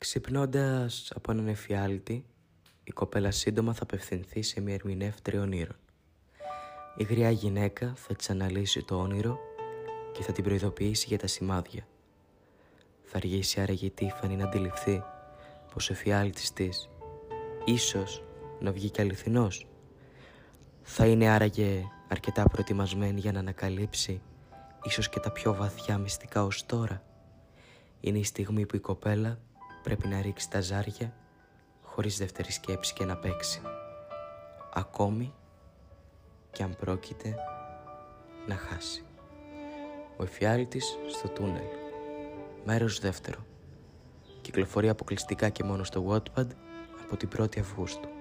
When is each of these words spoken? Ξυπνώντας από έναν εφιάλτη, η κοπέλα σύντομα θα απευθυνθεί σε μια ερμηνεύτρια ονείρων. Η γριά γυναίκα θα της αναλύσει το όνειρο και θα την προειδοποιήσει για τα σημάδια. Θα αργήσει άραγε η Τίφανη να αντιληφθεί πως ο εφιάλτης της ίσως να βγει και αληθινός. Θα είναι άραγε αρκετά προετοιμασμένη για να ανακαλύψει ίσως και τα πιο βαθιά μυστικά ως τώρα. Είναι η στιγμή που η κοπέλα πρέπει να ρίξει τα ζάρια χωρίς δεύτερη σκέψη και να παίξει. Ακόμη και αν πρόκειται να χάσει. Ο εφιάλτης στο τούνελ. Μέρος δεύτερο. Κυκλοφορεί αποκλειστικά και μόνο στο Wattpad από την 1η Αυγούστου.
Ξυπνώντας 0.00 1.12
από 1.14 1.32
έναν 1.32 1.48
εφιάλτη, 1.48 2.24
η 2.84 2.90
κοπέλα 2.90 3.30
σύντομα 3.30 3.74
θα 3.74 3.82
απευθυνθεί 3.82 4.42
σε 4.42 4.60
μια 4.60 4.74
ερμηνεύτρια 4.74 5.40
ονείρων. 5.40 5.76
Η 6.96 7.04
γριά 7.04 7.30
γυναίκα 7.30 7.92
θα 7.96 8.14
της 8.14 8.30
αναλύσει 8.30 8.84
το 8.84 9.00
όνειρο 9.00 9.38
και 10.12 10.22
θα 10.22 10.32
την 10.32 10.44
προειδοποιήσει 10.44 11.06
για 11.08 11.18
τα 11.18 11.26
σημάδια. 11.26 11.86
Θα 13.02 13.16
αργήσει 13.16 13.60
άραγε 13.60 13.86
η 13.86 13.90
Τίφανη 13.90 14.36
να 14.36 14.44
αντιληφθεί 14.44 15.02
πως 15.72 15.90
ο 15.90 15.92
εφιάλτης 15.92 16.52
της 16.52 16.88
ίσως 17.64 18.24
να 18.60 18.72
βγει 18.72 18.90
και 18.90 19.00
αληθινός. 19.00 19.66
Θα 20.82 21.06
είναι 21.06 21.28
άραγε 21.28 21.84
αρκετά 22.08 22.44
προετοιμασμένη 22.44 23.20
για 23.20 23.32
να 23.32 23.38
ανακαλύψει 23.38 24.20
ίσως 24.82 25.08
και 25.08 25.20
τα 25.20 25.32
πιο 25.32 25.54
βαθιά 25.54 25.98
μυστικά 25.98 26.44
ως 26.44 26.66
τώρα. 26.66 27.04
Είναι 28.00 28.18
η 28.18 28.24
στιγμή 28.24 28.66
που 28.66 28.76
η 28.76 28.80
κοπέλα 28.80 29.38
πρέπει 29.82 30.08
να 30.08 30.20
ρίξει 30.20 30.50
τα 30.50 30.60
ζάρια 30.60 31.12
χωρίς 31.82 32.18
δεύτερη 32.18 32.52
σκέψη 32.52 32.92
και 32.92 33.04
να 33.04 33.16
παίξει. 33.16 33.60
Ακόμη 34.74 35.34
και 36.50 36.62
αν 36.62 36.76
πρόκειται 36.80 37.34
να 38.46 38.56
χάσει. 38.56 39.04
Ο 40.16 40.22
εφιάλτης 40.22 40.98
στο 41.08 41.28
τούνελ. 41.28 41.64
Μέρος 42.64 42.98
δεύτερο. 42.98 43.46
Κυκλοφορεί 44.40 44.88
αποκλειστικά 44.88 45.48
και 45.48 45.64
μόνο 45.64 45.84
στο 45.84 46.06
Wattpad 46.08 46.46
από 47.02 47.16
την 47.16 47.28
1η 47.38 47.58
Αυγούστου. 47.58 48.19